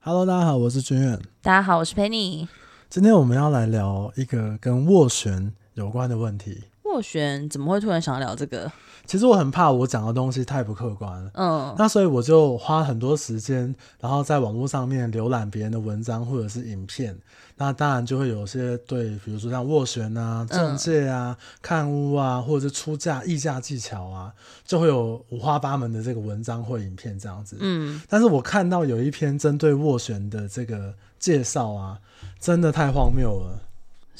[0.00, 1.20] Hello，大家好，我是君远。
[1.42, 2.46] 大家好，我是 Penny。
[2.88, 6.62] 今天我们要来聊一个跟斡旋有关的问题。
[6.98, 8.70] 斡旋怎么会突然想要聊这个？
[9.06, 17.16] 其实我很怕我讲的东西太不客观，嗯，那所以我就花很多时间，然后在网络上面浏览别人的文章或者是影片，
[17.56, 24.30] 那当然就会有些对，比如说像斡旋啊、中介啊、嗯、看屋啊，或者是出价、议价技巧啊，
[24.66, 31.98] 就会有五花八门的这个文章或影片这样子，嗯，但是我看到有一篇针对斡旋的这个介绍啊，
[32.38, 33.58] 真的太荒谬了。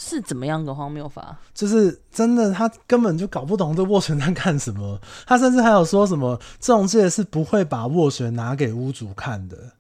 [0.01, 1.37] 是怎么样个荒谬法？
[1.53, 5.01] 就是真的，他根本就搞不懂这斡旋在干什么。
[5.27, 9.73] 他甚至还有说什么中介是不会把斡旋拿给屋主看的，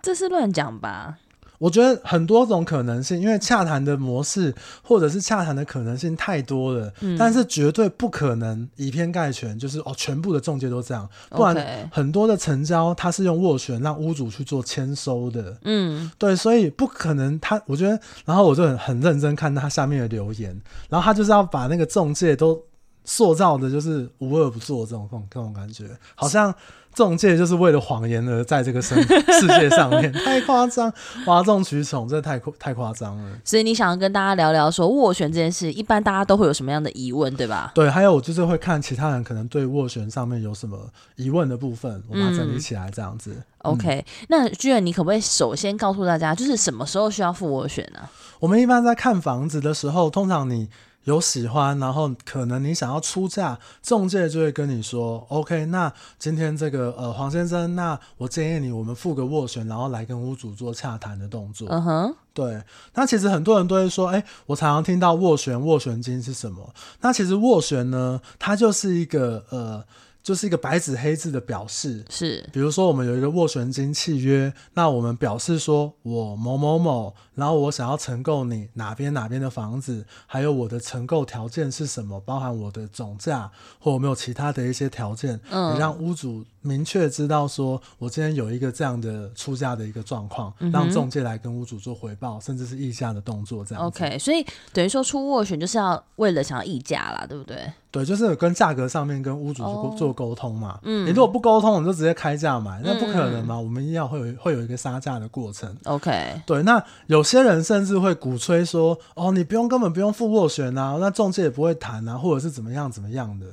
[0.00, 1.18] 这是乱讲吧？
[1.60, 22.58] 我觉得很多种可能性，因为洽谈的模式或者是洽谈的可能性太多了，嗯，但是绝对不可能以偏概全，就是哦，全部的中介都这样，不然很多的成交他是用斡旋让屋主去做签收的，嗯，对，所以不可能他，我觉得，然后我就很很认真看他下面的留言，然后他就是要把那个中介都
[23.04, 26.54] 塑造的就是无恶不作这种这种感觉，好像。
[26.94, 30.92] 仲介就是为了谎言而在这个世世界上面，太夸张，
[31.24, 33.38] 哗众取宠，这太太夸张了。
[33.44, 37.70] 所以你想要跟大家聊聊说斡旋这件事，一般大家都会有什么样的疑问，对吧？
[37.74, 40.78] 对，还有我就是会看其他人可能对斡旋上面有什么
[41.16, 43.30] 疑问的部分，我把它整理起来这样子。
[43.32, 48.00] 嗯、OK，那居然你可不可以首先告诉大家，就是什么时候需要付斡旋呢？
[48.40, 50.68] 我们一般在看房子的时候，通常你。
[51.04, 61.68] 有喜欢，然后可能你想要出价，中介就会跟你说，OK，那今天这个呃黄先生，那我建议你我们付个斡旋，然后来跟屋主做洽谈的动作。
[61.70, 62.62] 嗯哼，对。
[62.94, 66.74] 那其实很多人都会说，哎，我常常听到斡旋，斡旋金是什么？
[67.00, 69.84] 那其实斡旋呢，它就是一个呃。
[70.22, 94.04] 就是一个白纸黑字的表示，是，比如说我们有一个斡旋金契约，那我们表示说我某某某，然后我想要承购你哪边哪边的房子，还有我的承购条件是什么，包含我的总价或有没有其他的一些条件，嗯，让屋主明确知道说我今天有一个这样的出价的一个状况，嗯，让中介来跟屋主做回报，甚至是议价的动作这样子。
[94.04, 97.72] OK，所以等于说出斡旋就是要为了想要议价啦，对不对？
[97.90, 99.64] 对，就是跟价格上面跟屋主
[99.98, 100.74] 做沟通嘛。
[100.74, 103.56] Oh, 嗯，你如果不沟通，你就直接开价买，那不可能嘛。
[103.56, 105.76] 嗯、我们一定要会有会有一个杀价的过程。
[105.84, 106.62] OK，对。
[106.62, 113.46] 那有些人甚至会鼓吹说，哦，你不用根本不用付斡旋啊，那中介也不会谈啊，或者是怎么样怎么样的。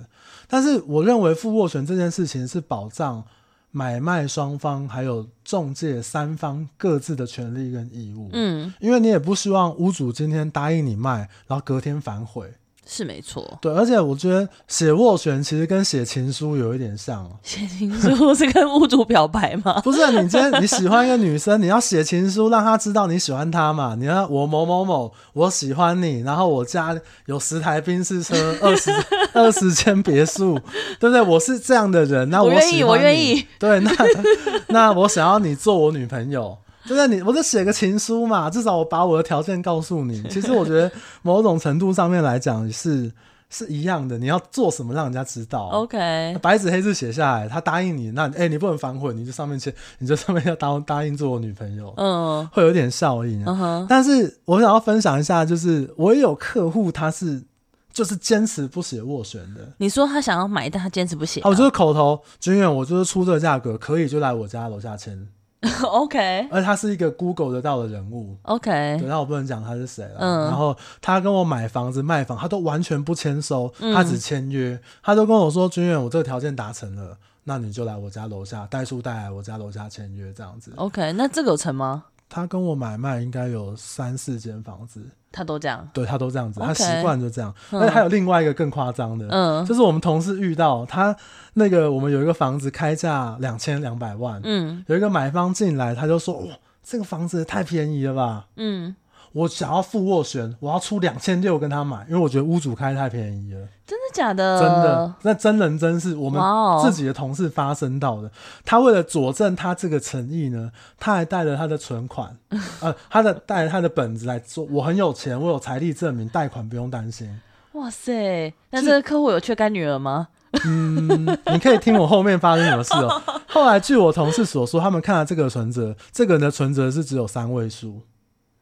[0.47, 3.23] 但是我认为付斡旋这件事情是保障
[3.71, 8.29] 买卖双方还有中介三方各自的权利跟义务。
[8.33, 12.53] 嗯，因为你也不希望屋主今天答应你卖，然后隔天反悔。
[12.89, 17.29] 是没错，对，而且我觉得写斡旋其实跟写情书有一点像。
[17.43, 19.79] 写情书是跟屋主表白吗？
[19.83, 23.95] 不是，你今天你喜欢一个女生，你要写情书让她知道你喜欢她嘛？
[23.99, 28.89] 你要我某某某，我喜欢你，然后我家有十台宾士车，二十
[29.33, 30.57] 二十间别墅，
[30.99, 31.21] 对不对？
[31.21, 33.45] 我是这样的人，那我愿意，我愿意。
[33.59, 33.91] 对，那
[34.69, 36.57] 那我想要你做我女朋友。
[36.87, 40.23] 就是你，我就写个情书嘛，至少我把我的条件告诉你。
[40.29, 40.89] 其实我觉得
[41.21, 43.11] 某种程度上面来讲是
[43.49, 44.17] 是一样的。
[44.17, 45.67] 你要做什么，让人家知道。
[45.69, 51.93] OK，白纸黑字写下来，他答应你，那哎、欸，你不能反悔，你就上面签， 你就上面要答答应做我女朋友。
[51.97, 53.43] 嗯，会有点效应。
[53.45, 53.85] 嗯哼。
[53.89, 57.43] 但是我想要分享一下，就是我也有客户，他是
[57.91, 59.61] 就是坚持不写斡旋的。
[59.77, 61.41] 你说他想要买，但他坚持不写。
[61.43, 65.27] 我就是口头，军远，我就是出这个价格，可以就来我家楼下签。
[65.83, 68.35] OK，而他是一个 Google 得到的人物。
[68.44, 70.17] OK，对，那我不能讲他是谁了。
[70.19, 74.79] 嗯，然后他跟我买房子卖房，他都完全不签收，他只签约，嗯。
[75.03, 82.05] 他都跟我说：“君远，我这个条件达成了，那你就来我家楼下代书带来我家楼下签约，这样子。” OK，那这个有成吗？
[82.29, 85.01] 他跟我买卖应该有三四间房子，
[85.31, 87.53] 他都这样，对，他都这样子他习惯就这样。
[87.71, 91.16] 嗯、而且还有另外一个更夸张的，嗯，就是我们同事遇到他
[91.53, 98.96] 那个，我们有一个房子开价两千两百万，嗯，有一个买方进来，他就说：“哇，这个房子太便宜了吧？”嗯。
[99.37, 103.59] 我想要付斡旋，我要出两千六跟他买，因为我觉得屋主开太便宜了。
[103.85, 104.59] 真的假的？
[104.59, 106.41] 真的，那真人真事，我们
[106.84, 108.31] 自己的同事发生到的。
[108.66, 112.35] 他为了佐证他这个诚意呢，他还带了他的存款，
[112.81, 117.40] 呃，他的带了他的本子来做，我很有钱，我有财力证明，贷款不用担心。
[117.73, 120.29] 哇塞，那这个客户有缺干女儿吗？
[120.66, 123.22] 嗯，你可以听我后面发生什么事哦。
[123.47, 128.01] 后来据我同事所说，他们看了这个存折，这个人的存折是只有三位数。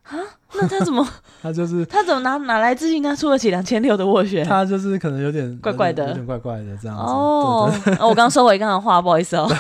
[0.08, 0.18] 啊？
[0.58, 1.06] 那他怎么？
[1.42, 3.04] 他就是他怎么拿哪来自信？
[3.04, 4.46] 他出得起两千六的斡旋？
[4.46, 7.04] 他就是可能有点怪怪的，有点怪怪的这样子。
[7.04, 9.48] 哦，我刚收回刚刚话， 不好意思哦。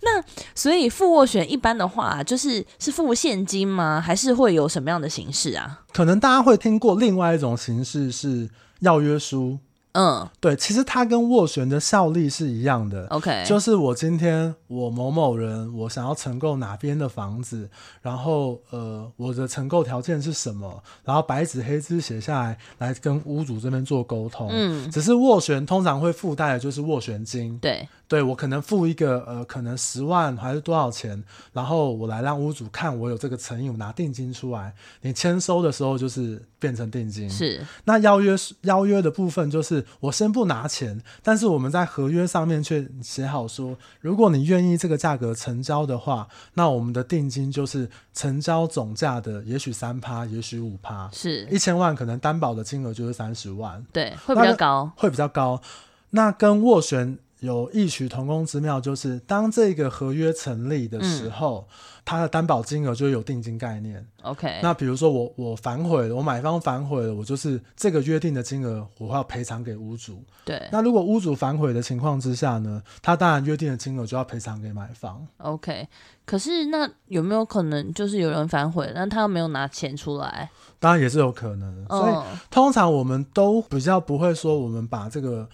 [0.00, 0.22] 那
[0.54, 4.00] 所以付斡旋一般的话，就是是付现金吗？
[4.00, 5.80] 还是会有什么样的形式啊？
[5.92, 8.48] 可能大家会听过另外一种形式是
[8.80, 9.58] 要约书。
[10.00, 13.08] 嗯，对，其实它跟斡旋的效力是一样的。
[13.08, 17.68] OK，就是我今天我某某人，我想要承购哪边的房子，
[18.00, 24.48] 然后呃，我的承购条件是什么，然后白纸黑字写下来，来跟屋主这边做沟通。
[24.52, 27.58] 嗯，只是斡旋通常会附带的就是斡旋金。
[27.58, 27.88] 对。
[28.08, 31.22] 对，我可能付一个呃，可能十万还是多少钱，
[31.52, 37.28] 然后我来让屋主看我有这个诚意，我拿定金出来，你签收的时候就是变成定金。
[37.28, 55.60] 是，那邀约邀约的部分就是我先不拿钱，但是我们在合约上面却写好说，如果你愿意这个价格成交的话，那我们的定金就是成交总价的也许三趴，也许五趴，是一千万可能担保的金额就是三十万，对，会比较高，会比较高。
[56.08, 57.18] 那跟斡旋。
[57.40, 61.74] 有异曲同工之妙，就是当这个合约成立的时候，嗯、
[62.04, 64.04] 它的担保金额就有定金概念。
[64.22, 70.20] OK，那比如说我我反悔了，我买方反悔了，我就是这个约定的金额，我要赔偿给屋主。
[70.44, 75.24] 对，那如果屋主反悔的情况之下呢，他当然约定的金额就要赔偿给买方。
[75.36, 75.86] OK，
[76.26, 80.50] 可是那有没有可能就是有人反悔，但他又没有拿钱出来？
[80.80, 81.86] 当然也是有可能。
[81.88, 85.48] 哦、所以通常我们都比较不会说我们把这个。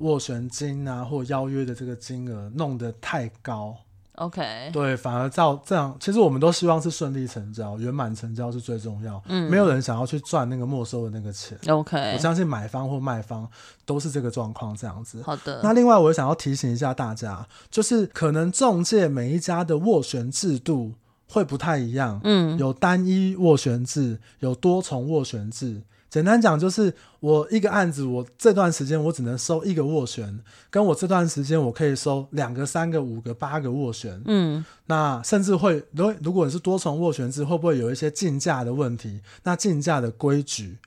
[0.00, 3.76] 斡旋金啊，或邀约的这个金额弄得太高
[4.16, 9.22] ，OK，对，反而照这样，其实我们都希望是顺利成交，圆满成交是最重要。
[9.26, 12.12] 嗯，没有人想要去赚那个没收的那个钱，OK。
[12.14, 13.48] 我相信买方或卖方
[13.84, 15.22] 都是这个状况，这样子。
[15.22, 15.60] 好的。
[15.62, 20.94] 那另外，我也想要提醒一下大家，就是可能中介每一家的斡旋制度
[21.28, 25.82] 会不太一样，嗯，有单一斡旋制，有多重斡旋制。
[26.10, 34.20] 简单讲就是，我一个案子，我这段时间我只能收一个斡旋，跟我这段时间我可以收两个、三个、五个、八个斡旋。
[34.26, 39.20] 嗯，那甚至会，如果如果你是多重斡旋制，会不会有一些竞价的问题？
[39.44, 40.78] 那竞价的规矩，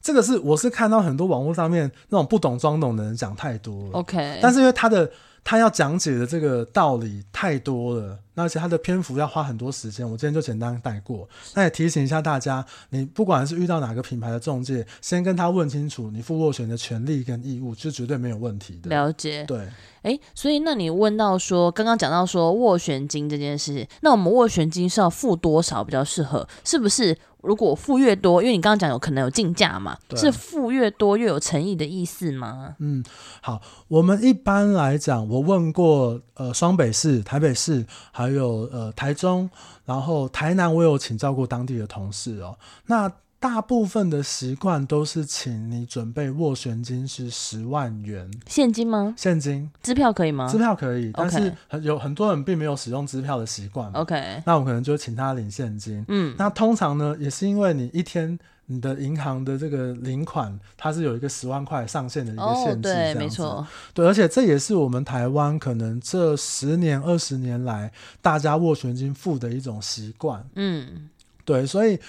[0.00, 3.90] 这个是我是看到很多网络上面那种不懂装懂的人讲太多了。
[3.94, 5.10] OK，但是因为他的。
[5.48, 11.26] 他要讲解的这个道理太多了，那而且他的篇幅要花很多时间，我今天就简单带过。
[11.54, 18.90] 那也提醒一下大家，你不管是遇到哪个品牌的中介，先跟他问清楚你付斡旋的权利跟义务，是绝对没有问题的。
[18.90, 19.42] 了解。
[19.44, 19.66] 对。
[20.02, 26.46] 诶，所以那你问到说，刚刚讲到说斡旋金这件事，那我们斡旋金是要付多少比较适合？
[26.62, 27.16] 是不是？
[27.48, 32.76] 如果付越多，因为你刚刚讲有可能有竞价嘛，是付越多越有诚意的意思吗？
[32.78, 33.02] 嗯，
[33.40, 39.48] 好，我们一般来讲，我问过呃双北市、台北市，还有呃台中，
[39.86, 43.10] 然后台南，我有请教过当地的同事哦，那。
[43.40, 49.14] 大部分的习惯都是请你准备斡旋金是十万元，现金吗？
[49.16, 50.48] 现金，支票可以吗？
[50.50, 53.92] 支票可以，但是很有很多人并没有使用支票的习惯。
[53.92, 56.04] OK，那我可能就请他领现金。
[56.08, 58.36] 嗯，那通常呢，也是因为你一天
[58.66, 63.64] 你的银行的这个领款，它是有一个十万块上限的一个限制，对，没错，
[63.94, 70.44] 对，而且这也是我们台湾可能这十年二十年来大家斡旋金付的一种习惯。
[70.56, 71.08] 嗯，
[71.44, 72.00] 对，所以。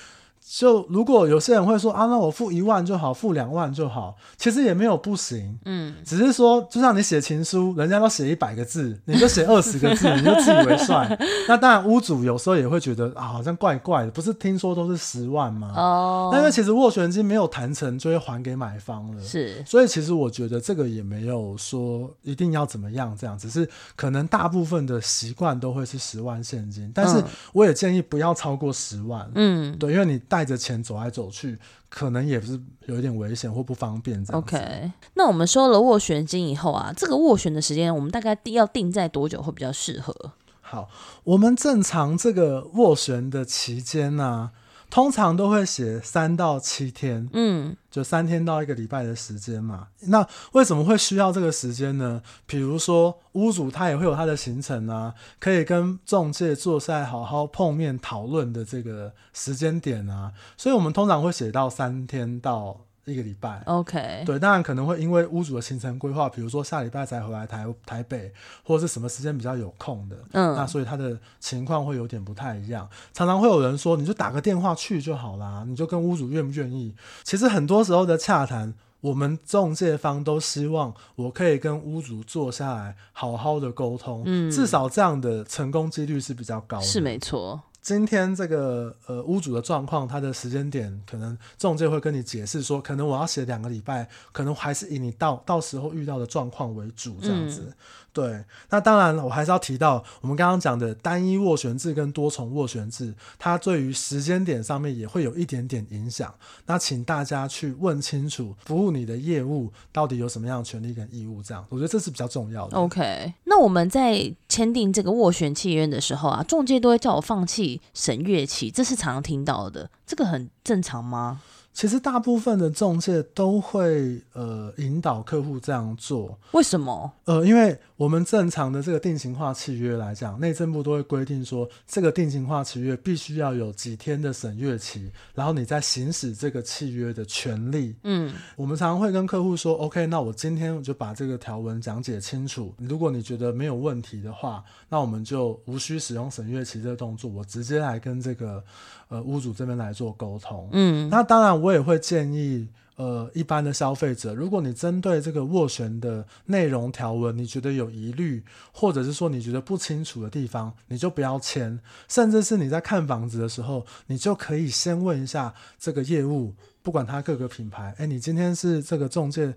[0.58, 11.16] 就如果有些人会说啊，那我付一万就好，付两万就好，其实也没有不行，嗯，只是说就像你写情书，人家都写一百个字，你就写 二十个字，你就自以为帅。
[11.48, 15.72] 那当然，屋主有时候也会觉得啊，好像怪怪的，不是听说都是十万吗？
[15.78, 30.39] 哦，那因为其实斡旋金没有谈成，就会还给买方了，是，所以其实我觉得这个也没有说一定要怎么样，这样只是可能大部分的习惯都会是十万现金，但是我也建议不要超过十万，嗯，对，因为你带。
[30.40, 34.42] 带着钱走来走去，可能也是有一点危险或不方便这样。
[34.42, 40.32] OK，那我们收了斡旋金以后啊，这个斡旋的时间，我们大概要定在多久会比较适合？
[40.62, 40.88] 好，
[41.26, 44.52] 我们正常这个斡旋的期间呢、啊。
[44.90, 49.88] 通常都会写三到七天，嗯，就三天到一个礼拜的时间嘛。
[50.02, 52.22] 那为什么会需要这个时间呢？
[52.46, 62.82] 比如说屋主他也会有他的行程啊，可以跟中介坐下来好好碰面讨论的这个时间点啊，所以我们通常会写到三天到。
[63.12, 68.32] 一个礼拜，OK，对，当然可能会因为屋主的行程规划，比如说下礼拜才回来台台北，
[68.64, 72.88] 或者是什么时间比较有空的，嗯，那所以他的情况会有点不太一样。
[73.14, 76.94] 常常会有人说，你就打个电话去就好啦，你就跟屋主愿不愿意。
[77.24, 87.62] 其实很多时候的洽谈，我们中介方都希望我可以跟屋主坐下来好好的沟通，嗯，至少这样的成功几率是比较高的，是没错。
[87.90, 97.64] 今天这个呃屋主的状况，他的时间点可能中介会跟你解释说，可能我要写两个礼拜，可能还是以你到到时候遇到的状况为主这样子。
[97.66, 97.74] 嗯、
[98.14, 106.32] 对，那当然，我还是要提到我们刚刚讲的单一斡旋制跟多重斡旋制，它对于时间点上面也会有一点点影响。
[106.68, 112.78] 那请大家去问清楚，服务你的业务到底有什么样的权利跟义务，这样我觉得这是比较重要的。
[112.78, 121.42] OK，那我们在签订这个斡旋契约的时候啊，中介都会叫我放弃审阅期，这是常常听到的，这个很正常吗？
[121.74, 127.12] 其实大部分的中介都会呃引导客户这样做，为什么？
[127.26, 137.96] 呃，因为我们正常的这个定型化契约来讲，内政部都会规定说，这个定型化契约必须要有几天的审阅期，然后你再行使这个契约的权利。
[138.04, 142.74] 嗯，我们常常会跟客户说，OK，那我今天我就把这个条文讲解清楚。
[142.78, 148.62] 如果你觉得没有问题的话，那我们就无需使用审阅期这个动作，我直接来跟这个
[149.10, 150.70] 呃屋主这边来做沟通。
[150.72, 151.70] 嗯，那当然我。
[151.70, 161.80] 也会建议，呃，一般的消费者，如果你针对这个斡旋的内容条文，你觉得有疑虑，或者是说你觉得不清楚的地方，你就不要签。
[162.08, 169.54] 甚至是你在看房子的时候，你就可以先问一下这个业务，不管他各个品牌，哎，你今天是这个中介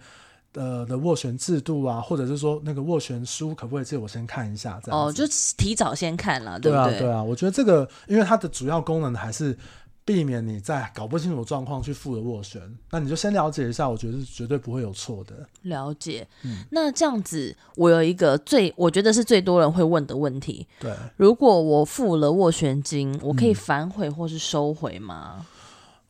[0.54, 4.80] 呃的斡旋制度啊，或者是说那个斡旋书，可不可以借我先看一下？
[4.84, 5.24] 这样哦，就
[5.56, 6.84] 提早先看了，对不对？
[6.84, 9.56] 对啊，对啊，我觉得这个，因为它的主要功能还是。
[10.04, 15.46] 避免你在搞不清楚状况去付了斡旋，那你就先了解一下，我觉得是绝对不会有错的。
[15.62, 20.66] 了解，嗯，那这样子，我有一个最我觉得是最多人会问的问题。
[20.80, 25.36] 对，如果我付了斡旋金，我可以反悔或是收回吗？
[25.38, 25.44] 嗯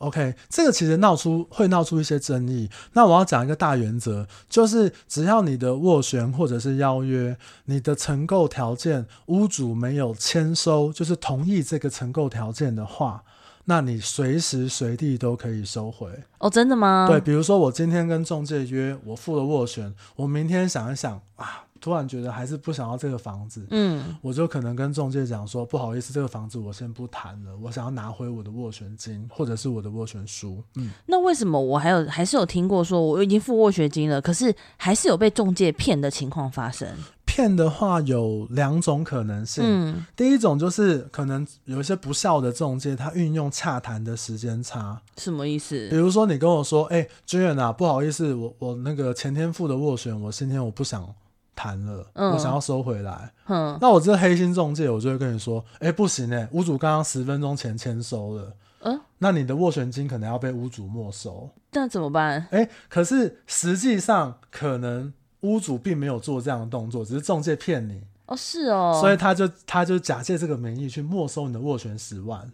[0.03, 2.69] ，OK，这个其实闹出会闹出一些争议。
[2.93, 13.23] 那我要讲一个大原则，就是只要你的斡旋或者是邀约，你的承购条件屋主没有签收，就是同意这个承购条件的话。
[13.65, 16.49] 那你随时随地都可以收回哦？
[16.49, 17.07] 真的吗？
[17.09, 21.63] 对，比如说我今天跟中介约，我付了斡旋，我明天想一想啊。
[21.83, 30.91] 突然觉得还是不想要这个房子，嗯，我就可能跟中介讲说，不好意思，这个房子我先不谈了，我想要拿回我的斡旋金或者是我的斡旋书，嗯。
[31.07, 36.87] 那为什么我还有还是有听过说我已经付斡旋金了，可是还是有被中介骗的情况发生？
[37.25, 45.89] 骗的话有两种可能性，嗯，第一种就是可能有一些不孝的中介，他运用洽谈的时间差，什么意思？
[45.89, 51.13] 比如说你跟我说，哎、欸，军远啊，不好意思，我我那个前天付的斡旋，我今天我不想。
[51.55, 53.31] 谈了，我想要收回来。
[53.47, 61.49] 嗯，那我这黑心中介，我就会跟你说，哎、欸，不行哎、欸，屋主刚刚十分钟前签收了，嗯，那你的斡旋金可能要被屋主没收。
[61.71, 62.47] 那怎么办？
[62.51, 68.03] 哎、欸，可是实际上可能屋主并没有做这样的动作，只是中介骗你。
[68.25, 72.51] 哦，是哦，所以他就他就假借这个名义去没收你的斡旋十万，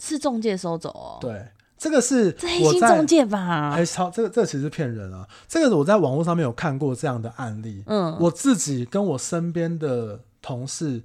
[0.00, 1.18] 是中介收走哦。
[1.20, 1.46] 对。
[1.78, 3.72] 这个是黑心中介吧？
[3.74, 5.26] 哎，操这个这个其实骗人啊！
[5.46, 11.02] 这个我在网络上面有看过这样的案例，嗯，我自己跟我身边的同事。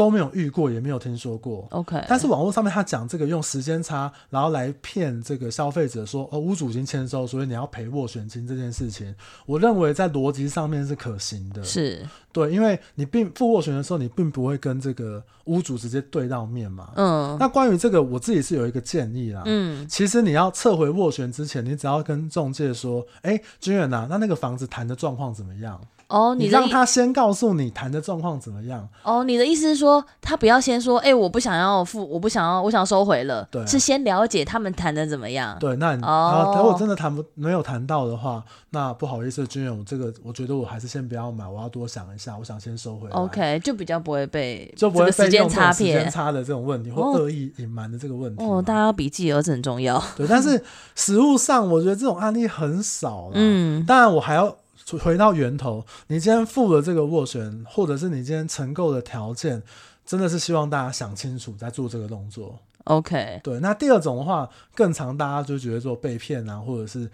[0.00, 1.68] 都没有遇过，也没有听说过。
[1.72, 9.14] OK，但是网络上面他讲这个用时间差，然后来骗这个消费者说哦，屋主已经签收，所以你要赔斡旋金这件事情，
[9.44, 11.62] 我认为在逻辑上面是可行的。
[11.62, 12.02] 是
[12.32, 16.92] 对，因为你并付斡旋的时候，你并不会跟这个屋主直接对到面嘛。
[16.96, 17.36] 嗯。
[17.38, 19.42] 那关于这个，我自己是有一个建议啦。
[19.44, 19.86] 嗯。
[19.86, 25.78] 其实你要撤回斡旋之前，你只要跟中介说，哎，君远呐，那那个房子谈的状况怎么样？
[26.10, 28.86] 哦，你，你让他先告诉你谈的状况怎么样？
[29.04, 33.46] 哦，你的意思是说，他不要先说，哎、欸，我不想要付，我不想要，我想要收回了。
[33.50, 35.56] 对，是先了解他们谈的怎么样。
[35.60, 43.08] 对，那你哦，如果真的谈不没有谈到的话，那不好意思，君远，我这个我觉得我还是先不要买，我要多想一下，我想先收回。
[43.10, 48.44] OK，就比较不会被就不会被时间差时间差的这种问题，或恶意隐瞒的这个问题。
[48.44, 50.02] 哦，大家要笔记，儿子很重要。
[50.16, 50.60] 对，但是
[50.96, 53.30] 实物上，我觉得这种案例很少。
[53.34, 54.56] 嗯，当然我还要。
[54.98, 59.62] 回到源头，你今天付了这个斡旋，或者是你今天承购的条件，
[60.04, 62.58] 真的是希望大家想清楚再做这个动作。
[62.84, 63.60] OK，对。
[63.60, 67.10] 那第二种的话，更常大家就觉得说被骗啊，或者是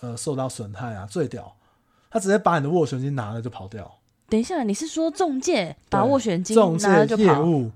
[0.00, 1.54] 呃受到损害啊，最屌，
[2.10, 3.90] 他直接把你的斡旋金拿了就跑掉。
[4.28, 7.24] 等一下，你是说中介把斡旋金拿了就跑？
[7.24, 7.70] 仲介业务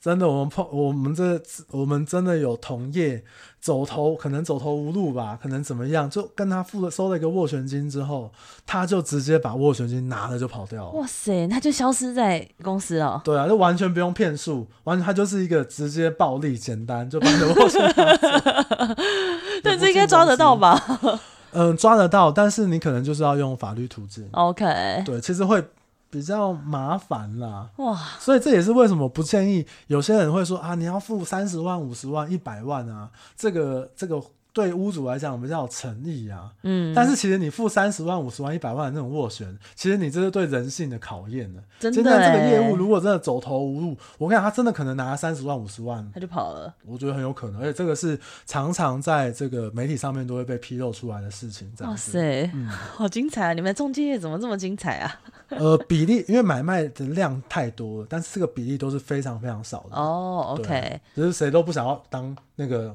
[0.00, 1.38] 真的，我们碰我们这
[1.72, 3.22] 我们真的有同业
[3.60, 8.32] 走投可能走投无路吧，可能怎么样，就跟他付了收了一个斡旋金之后，
[8.64, 10.90] 他就直接把斡旋金拿了就跑掉了。
[10.92, 13.20] 哇塞，他就消失在公司了。
[13.22, 18.94] 对啊，就完全不用骗术，完全他就是一个直接暴力简单就把你的斡旋拿走。
[19.62, 20.82] 对，这应该抓得到吧？
[21.52, 24.26] 嗯，抓得到，但是你可能就是要用法律途径。
[24.32, 25.62] OK，对，其实会。
[26.10, 27.96] 比较麻烦啦，哇！
[28.18, 34.20] 所以这也是为什么不建议有些人会说啊，你要付三十万、五十万、一百万啊，这个这个
[34.52, 41.60] 对屋主来讲比较有诚意啊，嗯，但是其实你付三十万、五十万、一百万的那种斡旋，其实你这是对人性的考验呢。
[41.78, 46.74] 真的，这个业务如果真的走投无路，我跟你讲，他真的可能拿三十万、五十万，他就跑了。
[46.84, 51.72] 我觉得很有可能，而且这个是常常在这个媒体上面都会被披露出来的事情。
[51.80, 53.52] 哇塞，嗯，好精彩啊！
[53.52, 55.20] 你们中介业怎么这么精彩啊？
[55.50, 59.96] 呃，比例因为买卖的量太多了，但是这个比例都是非常非常少的。
[59.96, 62.94] 哦，OK，只是谁都不想要当那个。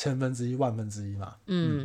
[0.00, 1.34] 千分之一、万分之一嘛。
[1.44, 1.84] 嗯，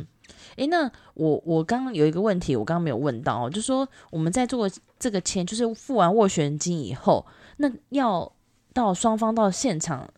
[0.52, 4.66] 哎、嗯欸，那我我刚刚有一个问题，我刚刚没有问到哦，就是说我们在做
[4.98, 7.26] 这个签，就是付完斡旋金以后，
[7.58, 8.32] 那要
[8.72, 10.08] 到双方到现场。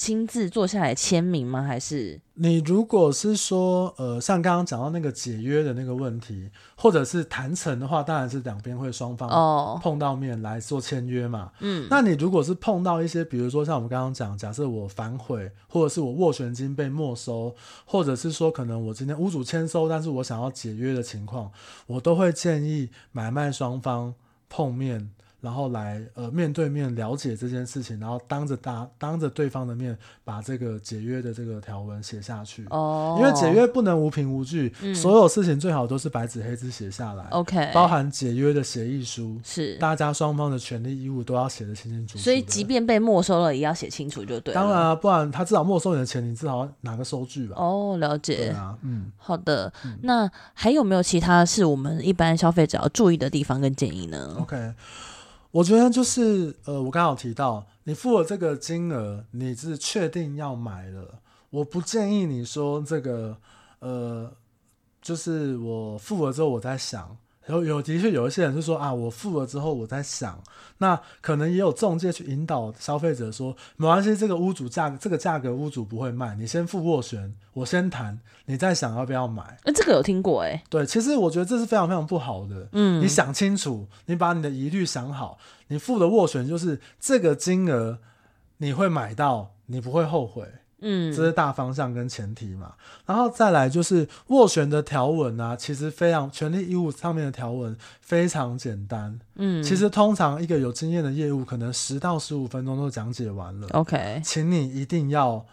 [0.00, 1.62] 亲自坐下来签名吗？
[1.62, 11.52] 还是你如果是说，呃，像刚刚讲到那个解约的那个问题，或者是谈成的话，当然是两边会双方碰到面来做签约嘛。
[11.60, 17.54] 嗯，那你如果是碰到一些，比如说像我们刚刚讲，假设我反悔，或者是我斡旋金被没收，
[17.84, 21.52] 或者是说可能我今天屋主签收，但是我想要解约的情况，
[21.86, 24.14] 我都会建议买卖双方
[24.48, 25.10] 碰面。
[25.40, 32.66] 然后来呃面对面了解这件事情，然后当着大当着对方的面把这个解约的这个条文写下去。
[32.70, 37.24] 哦，因为解约不能无凭无据，嗯，所有事情最好都是白纸黑字写下来。
[37.30, 42.24] OK，包含解约的协议书，是大家双方的权利义务都要写得清清楚楚。
[42.24, 44.60] 所以即便被没收了，也要写清楚就对了。
[44.60, 47.56] 当然啊，不然他至少没收你的钱，你至少拿个收据吧。
[47.56, 48.36] 哦，了解。
[48.36, 49.72] 对啊，嗯，好的。
[49.84, 54.74] 嗯，那还有没有其他是我们一般消费者要注意的地方跟建议呢？OK。
[55.52, 63.36] 我觉得就是，呃，我刚好提到，你付了这个金额，你是确定要买了，我不建议你说这个，
[63.80, 64.32] 呃，
[65.02, 67.16] 就是我付了之后我在想。
[67.50, 70.42] 有有的确有一些人是说啊，我付了之后我在想，
[70.78, 79.58] 那可能也有中介去引导消费者说，没关系，这个屋主价这个价格屋主不会卖，你先付斡旋，我先谈，你再想要不要买。
[79.64, 80.62] 欸，这个有听过欸？
[80.70, 82.68] 对，其实我觉得这是非常非常不好的。
[82.72, 85.38] 嗯，你想清楚，你把你的疑虑想好，
[85.68, 87.98] 你付的斡旋就是这个金额，
[88.58, 90.44] 你会买到，你不会后悔。
[90.80, 92.74] 嗯，这是大方向跟前提嘛，
[93.06, 99.18] 然后再来就是斡旋的条文啊，其实非常权利义务上面的条文非常简单。
[99.36, 103.68] 嗯，其实通常一个有经验的业务，可能十到十五分钟都讲解完了。
[103.72, 105.44] OK，请你一定要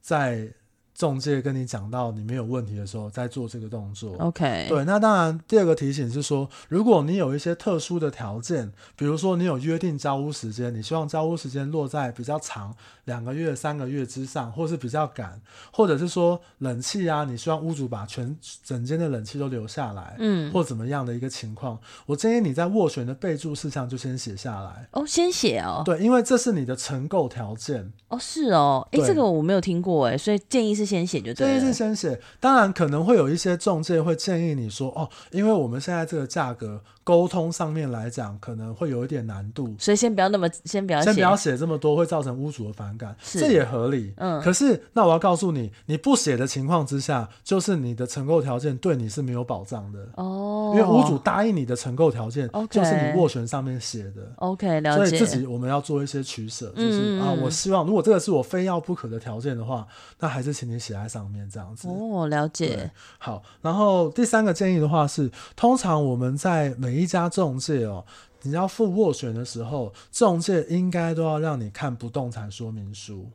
[0.00, 0.48] 在。
[0.94, 4.14] 仲介跟你讲到你没有问题的时候，再做这个动作。
[4.18, 12.72] OK，对，那当然第二个提醒是说，如果你有一些特殊的条件，比如说你有约定交屋时间，你希望交屋时间落在比较长
[13.06, 15.40] 两个月、三个月之上，或是比较赶，
[15.72, 21.76] 或者是说冷气啊，你希望屋主把全整间的冷气都留下来，嗯，或怎么样的一个情况，
[22.06, 24.88] 我建议你在斡旋的备注事项就先写下来。
[24.92, 25.82] 哦，先写哦。
[25.84, 27.92] 对，因为这是你的成购条件。
[28.06, 30.83] 哦，是哦，哎，这个我没有听过哎，所以建议是。
[30.84, 32.20] 先写就对，建议是先写。
[32.40, 44.12] 当然可能会有一些中介会建议你说，哦，因为我们现在这个价格沟通上面来讲，可能会有一点难度，所以先不要那么，先不要先不要写这么多，会造成屋主的反感，这也合理。
[44.18, 54.32] 嗯，可是那我要告诉你，你不写的情况之下，就是你的承购条件对你是没有保障的哦，因为屋主答应你的承购条件，就是你斡旋上面写的。
[54.36, 55.06] OK，了解。
[55.06, 59.86] 所以自己我们要做一些取舍，就是啊，我希望如果这个是我非要不可的条件的话，
[60.20, 60.73] 那还是请你。
[60.78, 62.90] 写在上面这样子哦，了解。
[63.18, 68.04] 好，然后第三个建议的话是，通常我们在每一家中介哦，
[68.42, 73.30] 你要付斡旋的时候，中介应该都要让你看不动产说明书，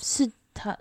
[0.00, 0.78] 是他。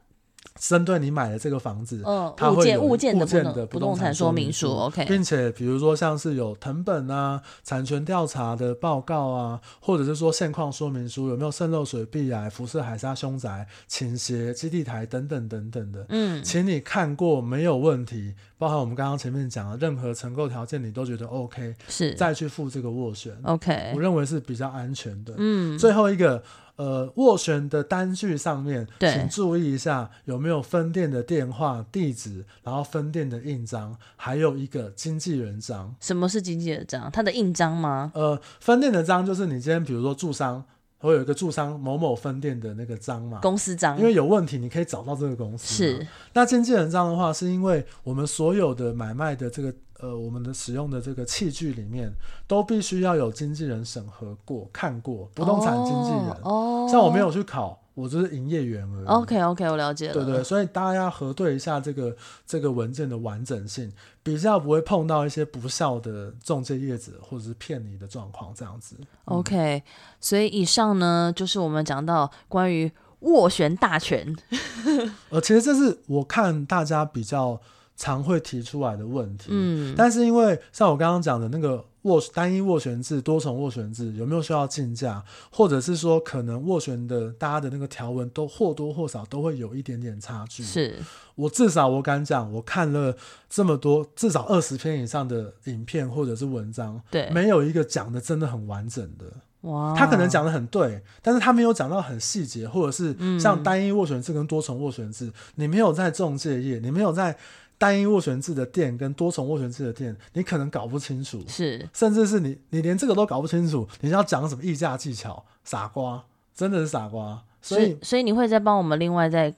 [0.59, 26.43] 针对你买的这个房子，嗯，它会有物件的不动产说明书，OK，并且比如说像是有藤本啊、产权调查的报告啊，或者是说现况说明书，有没有渗漏水、壁癌、辐射、海沙、凶宅、倾斜、基地台等等等等的，嗯，请你看过没有问题，包含我们刚刚前面讲的任何承购条件，你都觉得 OK，是再去付这个斡旋，OK，我认为是比较安全的，嗯，最后一个。
[26.77, 35.93] 呃，斡旋的单据上面，请注意一下有没有分店的电话、地址，然后分店的印章，还有一个经纪人章。
[35.99, 37.11] 什么是经纪人章？
[37.11, 38.11] 他的印章吗？
[38.15, 40.63] 呃，分店的章就是你今天比如说驻商，
[41.01, 43.97] 会有一个驻商某某分店的那个章嘛，公司章。
[43.97, 45.73] 因为有问题，你可以找到这个公司。
[45.73, 46.07] 是。
[46.33, 49.73] 那经纪人章的话，是因为我们所有的买卖的这个。
[50.01, 52.11] 呃，我们的使用的这个器具里面，
[52.47, 56.37] 都必须要有经纪人审核过、看过不动产经纪人。
[56.41, 59.05] 哦，像我没有去考，我就是营业员而已。
[59.05, 60.13] OK OK，我了解了。
[60.13, 63.91] 对对，所以大家要核对一下这个这个文件的完整性，
[64.23, 68.95] 比较不会碰到一些不孝的中介业者或者是骗你的状况这样子。
[69.25, 69.83] OK，
[70.19, 72.91] 所以以上呢，就是我们讲到关于。
[73.21, 74.35] 斡旋大全。
[75.29, 77.61] 呃，其实这是我看大家比较
[78.01, 79.49] 常会提出来的问题。
[79.49, 81.85] 嗯，但是因为像我刚刚讲的那个。
[82.03, 90.63] 斡单一斡旋制、多重斡旋制有没有需要竞价，或者是说可能斡旋的大家的那个条文都或多或少都会有一点点差距？
[90.63, 90.97] 是
[91.35, 93.15] 我至少我敢讲，我看了
[93.47, 99.25] 这么多至少二十篇以上的影片或者是文章，对，没有一个讲的真的很完整的。
[99.69, 107.37] 哇，他可能讲的很对，但是他没有讲到很细节，或者是像单一斡旋制跟多重斡旋制，嗯，你没有在中介页，你没有在。
[107.81, 115.43] 单一斡旋制的店跟多重斡旋制的店，你可能搞不清楚，是，甚至是你你连这个都搞不清楚，你要讲什么议价技巧？
[115.63, 117.41] 傻瓜，真的是傻瓜。
[117.59, 119.51] 所以，所以你会再帮我们另外再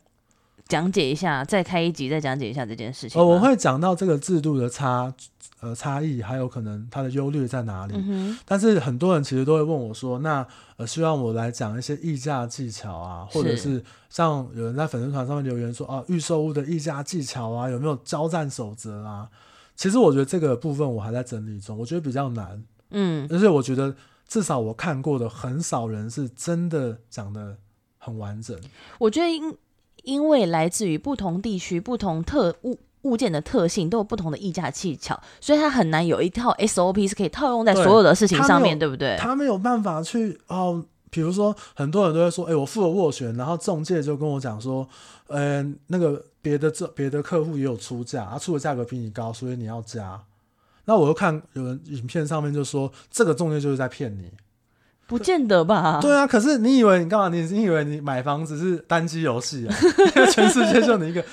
[0.68, 3.22] 讲解一下，再开一集再讲解一下这件事情。
[3.22, 5.14] 呃，我会讲到这个制度的差。
[5.60, 7.94] 呃，差异还有可能它的优劣在哪里？
[7.96, 8.38] 嗯？
[8.44, 10.46] 但是很多人其实都会问我说：“那
[10.76, 19.30] 呃，希望我来讲一些议价技巧啊，或者是像有人在粉丝团上面留言说啊，预售屋的议价技巧啊，有没有交战守则啊？”
[19.78, 22.62] 其实我觉得这个部分我还在整理中，我觉得比较难。
[22.90, 23.96] 嗯，而且我觉得
[24.28, 27.56] 至少我看过的很少人是真的讲的
[27.98, 28.60] 很完整。
[29.00, 29.56] 我觉得因
[30.04, 32.80] 因为来自于不同地区、不同特物。
[33.04, 39.18] 物件的特性都有不同的议价技巧，所以它很难有一套 SOP 是可以套用在所有的事情上面，对，对不对？
[39.20, 44.88] 他没有办法去哦，比如说很多人都会说，哎、欸，我付了斡旋，然后中介就跟我讲说，
[45.28, 50.18] 嗯、呃，那个别的这别的客户也有出价，他出的价格比你高，所以你要加。
[50.86, 54.32] 那我又看有人影片上面就说，这个中介就是在骗你，
[55.08, 56.00] 不见得吧？
[56.02, 57.30] 对啊，可是你以为你干嘛？
[57.30, 59.76] 你你以为你买房子是单机游戏啊？
[60.32, 61.24] 全世界就你一个。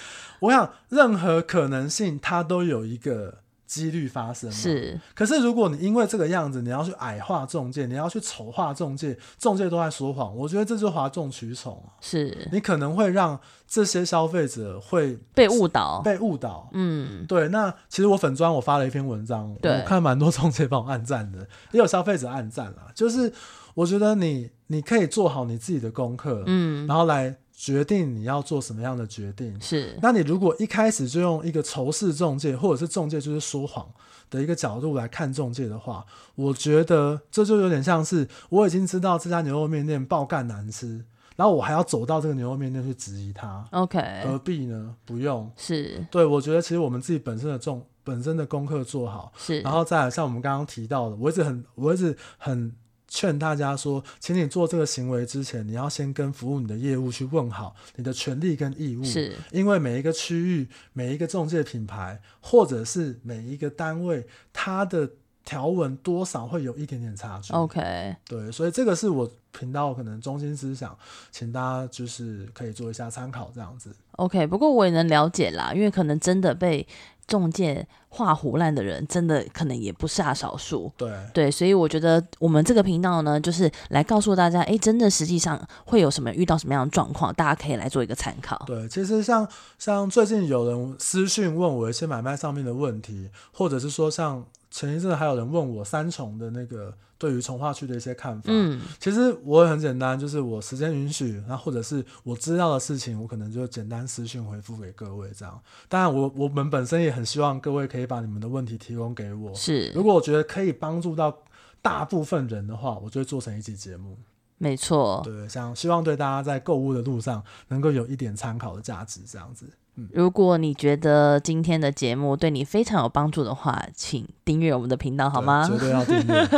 [0.40, 4.50] 我想，任何可能性它都有一个几率发生。
[4.50, 11.82] 是，可是如果你因为这个样子，你要去矮化中介，你要去丑化中介，中介都在说谎，我觉得这就是哗众取宠。
[12.00, 16.70] 是，你可能会让这些消费者会被误导，被误导。
[16.72, 17.48] 嗯，对。
[17.48, 21.40] 那其实我粉砖我发了一篇文章，我看蛮多中介帮我按赞的，
[21.72, 22.86] 也有消费者按赞啦。
[22.94, 23.30] 就是
[23.74, 27.36] 我觉得你你可以做好你自己的功课，嗯，然后来。
[27.60, 33.86] 决定你要做什么样的决定是，那你如果一开始就用一个仇视中介，或者是中介就是说谎
[34.30, 36.02] 的一个角度来看中介的话，
[36.36, 41.04] 我觉得这就有点像是我已经知道这家牛肉面店爆干难吃，
[41.36, 43.62] 然后我还要走到这个牛肉面店去质疑他。
[43.72, 44.96] OK，何必呢？
[45.04, 45.52] 不用。
[45.54, 52.74] 是，对，我觉得其实我们自己本身的重本身的功课做好，是，然后再来像我们刚刚提到的，我一直很我一直很。
[53.10, 59.02] 劝大家说，请你做这个行为之前，你要先跟服务你的业务去问好你的权利跟义务。
[59.02, 65.10] 是，因为每一个区域、每一个中介品牌，或者是每一个单位，它的
[65.44, 67.52] 条文多少会有一点点差距。
[67.52, 70.96] OK，对，所以这个是我频道可能中心思想，
[71.32, 73.92] 请大家就是可以做一下参考，这样子。
[74.12, 76.86] OK，不过我也能了解啦，因为可能真的被。
[77.30, 80.92] 仲介画胡烂的人，真的可能也不下少数。
[80.96, 88.60] 对对，所以我觉得我们这个频道呢，就是来告诉大家，哎，真的实际上会有什么遇到什么样的状况，大家可以来做一个参考。
[88.66, 96.94] 对，其实像像最近有人私讯问我一些买卖上面的问题，或者是说像前一阵还有人问我三重的那个。
[97.20, 105.60] 对于从化区的一些看法，嗯，其实我也很简单，就是我时间允许，那或者是我知道的事情，我可能就简单私讯回复给各位这样。
[105.86, 109.54] 当然，我我们本身也很希望各位可以把你们的问题提供给我。
[109.54, 111.42] 是，如果我觉得可以帮助到
[111.82, 114.16] 大部分人的话，我就会做成一期节目。
[114.56, 119.66] 没错，对，想希望对大家在购物的路上能够有一点参考的价值，这样子。
[120.12, 125.68] 如果你觉得今天的节目对你非常有帮助的话，请订阅我们的频道好吗？
[125.68, 126.48] 绝对要订阅。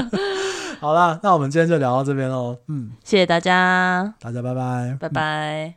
[0.80, 2.58] 好啦，那我们今天就聊到这边喽。
[2.68, 5.76] 嗯，谢谢大家，大家拜拜，拜拜。